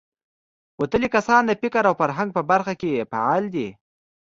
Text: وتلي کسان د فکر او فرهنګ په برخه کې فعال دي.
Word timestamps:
وتلي 0.81 1.07
کسان 1.15 1.41
د 1.47 1.51
فکر 1.61 1.83
او 1.89 1.93
فرهنګ 2.01 2.29
په 2.33 2.41
برخه 2.51 2.73
کې 2.81 3.07
فعال 3.11 3.43
دي. 3.55 3.67